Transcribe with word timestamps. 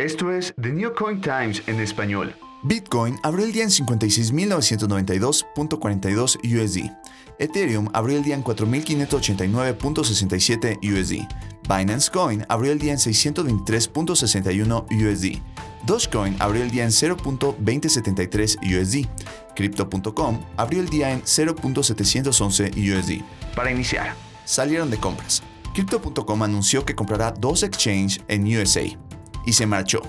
Esto 0.00 0.32
es 0.32 0.52
The 0.60 0.70
New 0.70 0.92
Coin 0.92 1.20
Times 1.20 1.62
en 1.68 1.78
español. 1.78 2.34
Bitcoin 2.64 3.16
abrió 3.22 3.46
el 3.46 3.52
día 3.52 3.62
en 3.62 3.68
56.992.42 3.68 6.36
USD. 6.42 6.90
Ethereum 7.38 7.88
abrió 7.92 8.16
el 8.16 8.24
día 8.24 8.34
en 8.34 8.42
4.589.67 8.42 10.78
USD. 10.82 11.28
Binance 11.68 12.10
Coin 12.10 12.44
abrió 12.48 12.72
el 12.72 12.80
día 12.80 12.90
en 12.90 12.98
623.61 12.98 14.86
USD. 14.90 15.38
Dogecoin 15.86 16.34
abrió 16.40 16.64
el 16.64 16.72
día 16.72 16.82
en 16.82 16.90
0.2073 16.90 18.58
USD. 18.64 19.06
Crypto.com 19.54 20.40
abrió 20.56 20.80
el 20.80 20.88
día 20.88 21.12
en 21.12 21.22
0.711 21.22 22.72
USD. 22.74 23.22
Para 23.54 23.70
iniciar, 23.70 24.16
Salieron 24.44 24.90
de 24.90 24.98
compras. 24.98 25.44
Crypto.com 25.72 26.42
anunció 26.42 26.84
que 26.84 26.96
comprará 26.96 27.30
dos 27.30 27.62
exchanges 27.62 28.20
en 28.26 28.44
USA 28.44 28.98
y 29.46 29.52
se 29.52 29.66
marchó. 29.66 30.02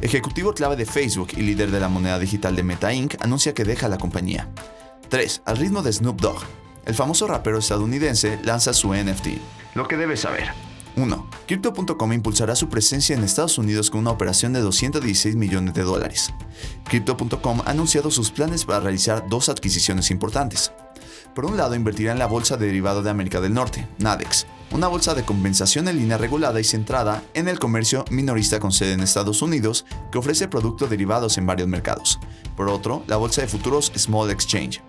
Ejecutivo 0.00 0.54
clave 0.54 0.76
de 0.76 0.86
Facebook 0.86 1.28
y 1.36 1.42
líder 1.42 1.70
de 1.70 1.80
la 1.80 1.88
moneda 1.88 2.18
digital 2.18 2.56
de 2.56 2.62
Meta 2.62 2.92
Inc. 2.92 3.16
anuncia 3.20 3.54
que 3.54 3.64
deja 3.64 3.88
la 3.88 3.98
compañía. 3.98 4.48
3. 5.08 5.42
Al 5.44 5.56
ritmo 5.56 5.82
de 5.82 5.92
Snoop 5.92 6.20
Dogg. 6.20 6.42
El 6.86 6.94
famoso 6.94 7.26
rapero 7.26 7.58
estadounidense 7.58 8.38
lanza 8.42 8.72
su 8.72 8.94
NFT. 8.94 9.26
lo 9.74 9.86
que 9.86 9.96
debes 9.96 10.20
saber. 10.20 10.48
1. 10.96 11.30
Crypto.com 11.46 12.12
impulsará 12.12 12.56
su 12.56 12.68
presencia 12.68 13.16
en 13.16 13.22
Estados 13.22 13.58
Unidos 13.58 13.90
con 13.90 14.00
una 14.00 14.10
operación 14.10 14.52
de 14.52 14.60
216 14.60 15.36
millones 15.36 15.74
de 15.74 15.82
dólares. 15.82 16.32
Crypto.com 16.84 17.62
ha 17.64 17.70
anunciado 17.70 18.10
sus 18.10 18.30
planes 18.30 18.64
para 18.64 18.80
realizar 18.80 19.28
dos 19.28 19.48
adquisiciones 19.48 20.10
importantes. 20.10 20.72
Por 21.34 21.46
un 21.46 21.56
lado, 21.56 21.74
invertirá 21.74 22.12
en 22.12 22.18
la 22.18 22.26
Bolsa 22.26 22.56
de 22.56 22.66
Derivado 22.66 23.02
de 23.02 23.10
América 23.10 23.40
del 23.40 23.54
Norte, 23.54 23.86
NADEX, 23.98 24.46
una 24.72 24.88
bolsa 24.88 25.14
de 25.14 25.24
compensación 25.24 25.86
en 25.88 25.96
línea 25.96 26.18
regulada 26.18 26.60
y 26.60 26.64
centrada 26.64 27.22
en 27.34 27.48
el 27.48 27.58
comercio 27.58 28.04
minorista 28.10 28.58
con 28.58 28.72
sede 28.72 28.92
en 28.92 29.00
Estados 29.00 29.40
Unidos, 29.40 29.86
que 30.10 30.18
ofrece 30.18 30.48
productos 30.48 30.90
derivados 30.90 31.38
en 31.38 31.46
varios 31.46 31.68
mercados. 31.68 32.18
Por 32.56 32.68
otro, 32.68 33.04
la 33.06 33.16
Bolsa 33.16 33.42
de 33.42 33.48
Futuros 33.48 33.92
Small 33.96 34.30
Exchange. 34.30 34.82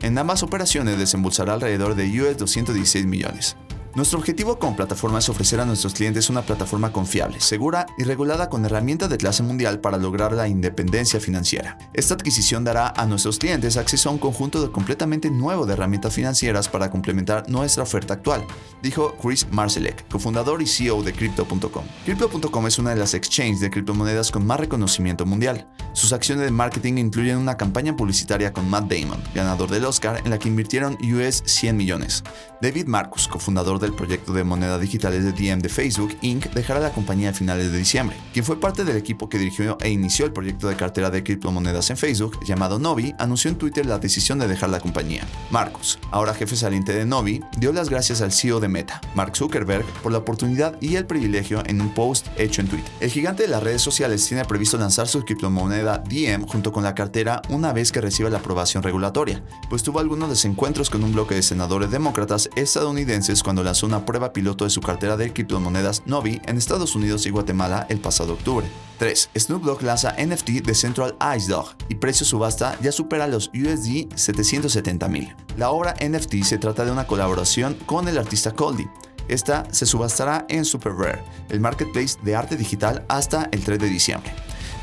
En 0.00 0.18
ambas 0.18 0.42
operaciones 0.42 0.98
desembolsará 0.98 1.54
alrededor 1.54 1.94
de 1.94 2.22
US 2.22 2.36
216 2.36 3.06
millones. 3.06 3.56
Nuestro 3.96 4.18
objetivo 4.18 4.58
con 4.58 4.76
plataforma 4.76 5.20
es 5.20 5.28
ofrecer 5.30 5.58
a 5.58 5.64
nuestros 5.64 5.94
clientes 5.94 6.28
una 6.28 6.42
plataforma 6.42 6.92
confiable, 6.92 7.40
segura 7.40 7.86
y 7.96 8.04
regulada 8.04 8.50
con 8.50 8.62
herramientas 8.62 9.08
de 9.08 9.16
clase 9.16 9.42
mundial 9.42 9.80
para 9.80 9.96
lograr 9.96 10.32
la 10.32 10.48
independencia 10.48 11.18
financiera. 11.18 11.78
Esta 11.94 12.12
adquisición 12.12 12.62
dará 12.62 12.92
a 12.94 13.06
nuestros 13.06 13.38
clientes 13.38 13.78
acceso 13.78 14.10
a 14.10 14.12
un 14.12 14.18
conjunto 14.18 14.60
de 14.60 14.70
completamente 14.70 15.30
nuevo 15.30 15.64
de 15.64 15.72
herramientas 15.72 16.12
financieras 16.12 16.68
para 16.68 16.90
complementar 16.90 17.48
nuestra 17.48 17.84
oferta 17.84 18.12
actual, 18.12 18.44
dijo 18.82 19.16
Chris 19.16 19.46
Marcelek, 19.50 20.06
cofundador 20.08 20.60
y 20.60 20.66
CEO 20.66 21.02
de 21.02 21.14
Crypto.com. 21.14 21.84
Crypto.com 22.04 22.66
es 22.66 22.78
una 22.78 22.90
de 22.90 22.96
las 22.96 23.14
exchanges 23.14 23.60
de 23.60 23.70
criptomonedas 23.70 24.30
con 24.30 24.46
más 24.46 24.60
reconocimiento 24.60 25.24
mundial. 25.24 25.70
Sus 25.94 26.12
acciones 26.12 26.44
de 26.44 26.50
marketing 26.50 26.98
incluyen 26.98 27.38
una 27.38 27.56
campaña 27.56 27.96
publicitaria 27.96 28.52
con 28.52 28.68
Matt 28.68 28.92
Damon, 28.92 29.22
ganador 29.34 29.70
del 29.70 29.86
Oscar, 29.86 30.20
en 30.22 30.28
la 30.28 30.38
que 30.38 30.50
invirtieron 30.50 30.98
US 31.02 31.42
100 31.46 31.74
millones. 31.74 32.22
David 32.60 32.88
Marcus, 32.88 33.26
cofundador 33.26 33.78
del 33.86 33.94
proyecto 33.94 34.32
de 34.32 34.42
monedas 34.42 34.80
digitales 34.80 35.22
de 35.22 35.32
DM 35.32 35.60
de 35.60 35.68
Facebook 35.68 36.16
Inc., 36.20 36.46
dejará 36.52 36.80
la 36.80 36.92
compañía 36.92 37.30
a 37.30 37.32
finales 37.32 37.70
de 37.70 37.78
diciembre. 37.78 38.16
Quien 38.32 38.44
fue 38.44 38.58
parte 38.58 38.84
del 38.84 38.96
equipo 38.96 39.28
que 39.28 39.38
dirigió 39.38 39.78
e 39.80 39.90
inició 39.90 40.26
el 40.26 40.32
proyecto 40.32 40.68
de 40.68 40.76
cartera 40.76 41.10
de 41.10 41.22
criptomonedas 41.22 41.90
en 41.90 41.96
Facebook, 41.96 42.38
llamado 42.44 42.78
Novi, 42.78 43.14
anunció 43.18 43.50
en 43.50 43.56
Twitter 43.56 43.86
la 43.86 43.98
decisión 43.98 44.40
de 44.40 44.48
dejar 44.48 44.70
la 44.70 44.80
compañía. 44.80 45.24
Marcus, 45.50 45.98
ahora 46.10 46.34
jefe 46.34 46.56
saliente 46.56 46.92
de 46.92 47.06
Novi, 47.06 47.40
dio 47.58 47.72
las 47.72 47.88
gracias 47.88 48.22
al 48.22 48.32
CEO 48.32 48.58
de 48.58 48.68
Meta, 48.68 49.00
Mark 49.14 49.36
Zuckerberg, 49.36 49.84
por 50.02 50.10
la 50.10 50.18
oportunidad 50.18 50.76
y 50.80 50.96
el 50.96 51.06
privilegio 51.06 51.62
en 51.66 51.80
un 51.80 51.94
post 51.94 52.26
hecho 52.36 52.60
en 52.60 52.68
Twitter. 52.68 52.90
El 52.98 53.10
gigante 53.10 53.44
de 53.44 53.48
las 53.48 53.62
redes 53.62 53.82
sociales 53.82 54.26
tiene 54.26 54.44
previsto 54.44 54.78
lanzar 54.78 55.06
su 55.06 55.24
criptomoneda 55.24 55.98
DM 55.98 56.46
junto 56.46 56.72
con 56.72 56.82
la 56.82 56.94
cartera 56.94 57.42
una 57.50 57.72
vez 57.72 57.92
que 57.92 58.00
reciba 58.00 58.30
la 58.30 58.38
aprobación 58.38 58.82
regulatoria, 58.82 59.44
pues 59.70 59.82
tuvo 59.84 60.00
algunos 60.00 60.28
desencuentros 60.28 60.90
con 60.90 61.04
un 61.04 61.12
bloque 61.12 61.36
de 61.36 61.42
senadores 61.42 61.90
demócratas 61.90 62.50
estadounidenses 62.56 63.42
cuando 63.42 63.62
lanzó 63.62 63.75
una 63.82 64.04
prueba 64.04 64.32
piloto 64.32 64.64
de 64.64 64.70
su 64.70 64.80
cartera 64.80 65.16
de 65.16 65.32
criptomonedas 65.32 66.02
Novi 66.06 66.40
en 66.44 66.56
Estados 66.56 66.94
Unidos 66.94 67.26
y 67.26 67.30
Guatemala 67.30 67.86
el 67.88 68.00
pasado 68.00 68.34
octubre. 68.34 68.66
3. 68.98 69.30
Snoop 69.36 69.64
Dogg 69.64 69.82
lanza 69.82 70.14
NFT 70.18 70.64
de 70.64 70.74
Central 70.74 71.16
Ice 71.36 71.48
Dog 71.48 71.74
y 71.88 71.96
precio 71.96 72.24
subasta 72.24 72.78
ya 72.80 72.92
supera 72.92 73.26
los 73.26 73.48
USD 73.48 74.14
770 74.14 75.08
mil. 75.08 75.34
La 75.56 75.70
obra 75.70 75.94
NFT 75.94 76.42
se 76.44 76.58
trata 76.58 76.84
de 76.84 76.92
una 76.92 77.06
colaboración 77.06 77.74
con 77.86 78.08
el 78.08 78.18
artista 78.18 78.52
Coldy. 78.52 78.86
Esta 79.28 79.66
se 79.72 79.86
subastará 79.86 80.46
en 80.48 80.64
Super 80.64 80.92
Rare, 80.92 81.22
el 81.50 81.60
marketplace 81.60 82.18
de 82.22 82.36
arte 82.36 82.56
digital, 82.56 83.04
hasta 83.08 83.48
el 83.50 83.62
3 83.62 83.78
de 83.78 83.88
diciembre. 83.88 84.32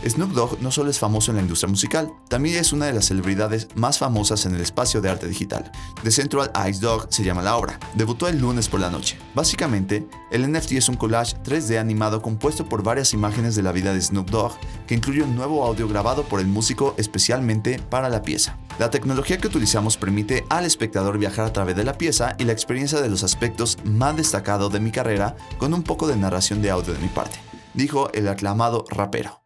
Snoop 0.10 0.32
Dogg 0.32 0.62
no 0.62 0.72
solo 0.72 0.90
es 0.90 1.00
famoso 1.00 1.32
en 1.32 1.38
la 1.38 1.44
industria 1.44 1.70
musical, 1.70 2.12
también 2.28 2.58
es 2.58 2.74
una 2.74 2.86
de 2.86 2.94
las 2.94 3.06
celebridades 3.06 3.68
más 3.76 3.98
famosas 3.98 4.46
en 4.46 4.54
el 4.56 4.62
espacio 4.62 5.02
de 5.02 5.10
arte 5.10 5.28
digital. 5.28 5.72
The 6.04 6.12
Central 6.12 6.52
Ice 6.70 6.82
Dog 6.82 7.08
se 7.10 7.24
llama 7.24 7.42
la 7.42 7.56
obra. 7.56 7.80
Debutó 7.96 8.28
el 8.28 8.40
lunes 8.40 8.68
por 8.68 8.80
la 8.80 8.90
noche. 8.90 9.18
Básicamente, 9.34 10.08
el 10.32 10.52
NFT 10.52 10.74
es 10.74 10.90
un 10.90 10.96
collage 10.96 11.38
3D 11.44 11.80
animado 11.80 12.22
compuesto 12.22 12.68
por 12.68 12.84
varias 12.84 13.14
imágenes 13.14 13.56
de 13.56 13.64
la 13.64 13.72
vida 13.72 13.94
de 13.94 14.02
Snoop 14.02 14.30
Dogg, 14.30 14.54
que 14.88 14.96
incluye 14.96 15.24
un 15.24 15.36
nuevo 15.36 15.64
audio 15.66 15.88
grabado 15.88 16.24
por 16.24 16.40
el 16.40 16.48
músico 16.48 16.96
especialmente 16.98 17.80
para 17.90 18.10
la 18.10 18.22
pieza. 18.22 18.58
La 18.80 18.90
tecnología 18.90 19.38
que 19.38 19.48
utilizamos 19.48 19.98
permite 19.98 20.46
al 20.50 20.66
espectador 20.66 21.18
viajar 21.18 21.46
a 21.46 21.54
través 21.54 21.76
de 21.76 21.84
la 21.84 21.98
pieza 21.98 22.36
y 22.38 22.44
la 22.44 22.54
experiencia 22.54 23.02
de 23.02 23.10
los 23.10 23.24
aspectos 23.24 23.78
más 23.86 24.18
destacados 24.18 24.74
de 24.74 24.80
mi 24.80 24.92
carrera 24.92 25.36
con 25.58 25.74
un 25.74 25.84
poco 25.84 26.08
de 26.08 26.16
narración 26.16 26.62
de 26.62 26.72
audio 26.72 26.94
de 26.94 27.00
mi 27.00 27.08
parte, 27.08 27.38
dijo 27.74 28.12
el 28.14 28.28
aclamado 28.28 28.86
rapero. 28.90 29.43